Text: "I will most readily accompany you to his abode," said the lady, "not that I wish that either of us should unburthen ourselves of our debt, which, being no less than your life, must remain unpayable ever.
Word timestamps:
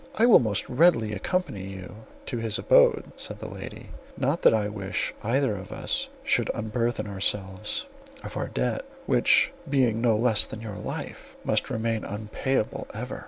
"I 0.15 0.25
will 0.25 0.39
most 0.39 0.67
readily 0.67 1.13
accompany 1.13 1.61
you 1.63 1.93
to 2.25 2.37
his 2.37 2.57
abode," 2.57 3.11
said 3.17 3.37
the 3.37 3.47
lady, 3.47 3.91
"not 4.17 4.41
that 4.41 4.51
I 4.55 4.67
wish 4.67 5.13
that 5.21 5.27
either 5.29 5.55
of 5.55 5.71
us 5.71 6.09
should 6.23 6.49
unburthen 6.55 7.05
ourselves 7.05 7.85
of 8.23 8.35
our 8.35 8.47
debt, 8.47 8.83
which, 9.05 9.51
being 9.69 10.01
no 10.01 10.17
less 10.17 10.47
than 10.47 10.59
your 10.61 10.77
life, 10.77 11.35
must 11.43 11.69
remain 11.69 12.03
unpayable 12.03 12.87
ever. 12.95 13.19